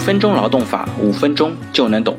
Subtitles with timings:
[0.00, 2.18] 分钟劳动法，五分钟就能懂。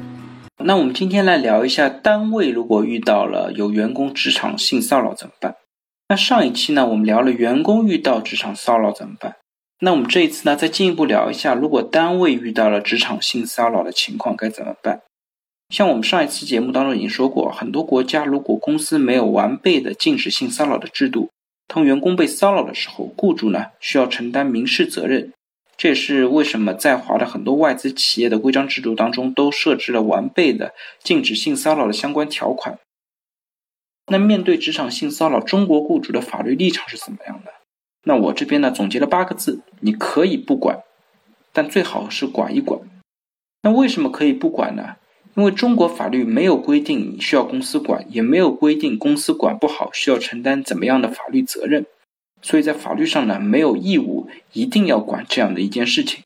[0.63, 5.55] 那我们今天来聊一下，单位如果遇到了有员工职场性骚扰怎么办？
[6.07, 9.38] 那上一期呢，我们聊了员工遇到职场骚扰怎么办？
[9.80, 15.02] 那我们这一次呢，再进一步聊一下，如果单位遇到了职场性骚扰的情况该怎么办？
[15.70, 21.32] 像我们上一期节目当中已经说过，很多国家如果公司没有完备的禁止性骚扰的制度，
[21.68, 25.34] 当员工被骚扰的时候，雇主呢需要承担民事责任。
[25.81, 32.77] 这也是为什么在华的很多外资企业的规章制度当中都设置了完备的禁止性骚扰的相关条款。
[34.05, 37.52] 那面对职场性骚扰，中国雇主的法律立场是怎么样的？
[38.04, 40.84] 那我这边呢总结了八个字：你可以不管，
[41.52, 42.79] 但最好是管一管。
[43.63, 44.98] 那为什么可以不管呢？
[45.34, 51.88] 因为中国法律没有规定你需要公司管，也没有规定公司管不好需要承担怎么样的法律责任。
[52.41, 56.23] 所以在法律上呢，没有义务一定要管这样的一件事情。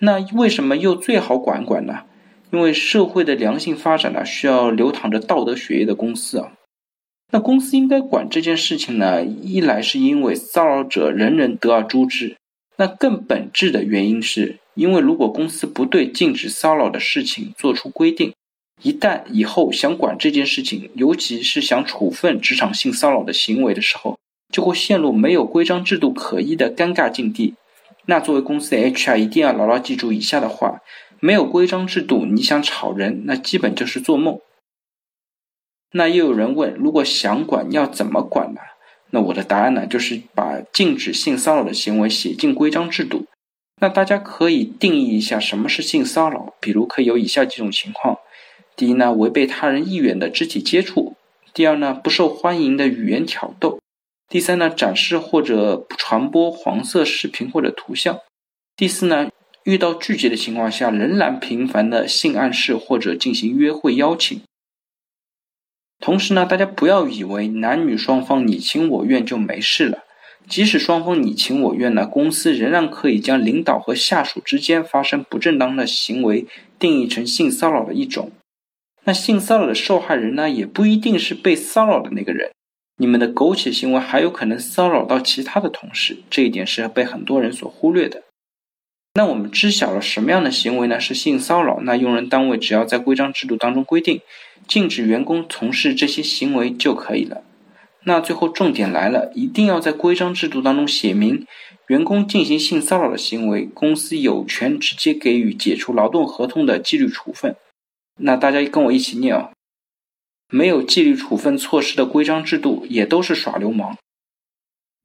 [0.00, 2.04] 那为什么又最好管管呢？
[2.52, 6.52] 因为社会的良性发展呢，需要流淌着道德血液的公司啊。
[7.32, 12.36] 那公司应该管这件事情呢，一来是因为骚扰者人人得而诛之，
[12.76, 18.32] 那更本质的原因是因为如果公司不对禁止骚扰的事情做出规定，
[18.82, 24.15] 一旦以后想管这件事情，尤其是想处分职场性骚扰的行为的时候，
[24.56, 27.56] 就会陷入没有规章制度可依的尴尬境地。
[28.06, 30.80] 那作为公司的 HR，一定要牢牢记住以下的话：
[31.20, 34.40] 没有规章制度，你想炒人，那基本就是做梦。
[35.92, 38.60] 那又有人问，如果想管，要怎么管呢？
[39.10, 43.26] 那我的答案呢，就是把禁止性骚扰的行为写进规章制度。
[43.82, 48.16] 那大家可以定义一下什么是性骚扰，比如可以有以下几种情况：
[48.74, 51.12] 第一呢，违背他人意愿的肢体接触；
[51.52, 53.78] 第二呢，不受欢迎的语言挑逗。
[54.28, 58.16] 第三呢，展示或者传播黄色视频或者图像；
[58.76, 59.30] 第四呢，
[59.62, 64.40] 遇到拒绝的情况下，仍然频繁的性暗示或者进行约会邀请。
[66.00, 70.04] 同时呢，大家不要以为男女双方你情我愿就没事了，
[70.48, 76.46] 即使双方你情我愿呢，公司仍然可以将领导和下属之间发生不正当的行为
[76.78, 78.32] 定义成性骚扰的一种。
[79.04, 82.50] 那性骚扰的受害人呢，也不一定是被骚扰的那个人。
[82.98, 88.22] 你们的苟且行为还有可能骚扰到其他的同事，这一点是被很多人所忽略的。
[89.14, 91.00] 那我们知晓了什么样的行为呢？
[91.00, 91.80] 是性骚扰？
[91.82, 94.20] 那用人单位只要在规章制度当中规定，
[94.68, 97.42] 禁止员工从事这些行为就可以了。
[98.04, 101.46] 那最后重点来了，一定要在规章制度当中写明，
[101.88, 107.56] 员工进行性骚扰的行为，公司有权直接给予解除劳动合同的纪律处分。
[108.20, 109.50] 那大家跟我一起念啊。
[110.52, 113.96] 没有纪律处分措施的规章制度也都是耍流氓。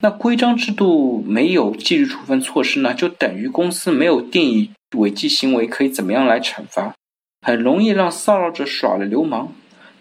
[0.03, 6.95] 那规章制度没有纪律处分措施呢，就等于公司没有定义违纪行为可以怎么样来惩罚，
[7.45, 9.53] 很容易让骚扰者耍了流氓。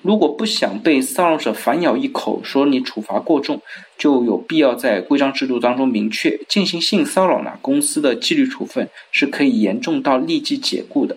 [0.02, 3.60] 如果不想被骚扰者反咬一口，说你处罚过重，
[3.98, 11.16] 就有必要在规章制度当中明确，进行性骚扰呢，公司的纪律处分是可以严重到立即解雇的。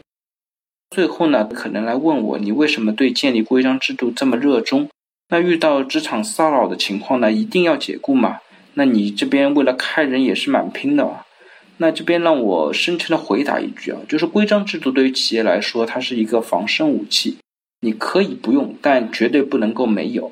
[0.93, 4.87] 最后呢，可能来问我，你为什么对建立规章制度这么热衷？
[5.29, 8.37] 那遇到职场骚扰的情况呢，一定要解雇嘛？
[8.75, 11.25] 那你这边为了开人也是蛮拼的啊。
[11.77, 17.37] 那这边让我深沉的回答一句啊，就是规章制度对于企业来说，它是一个防身武器，
[17.81, 20.31] 你可以不用，但绝对不能够没有。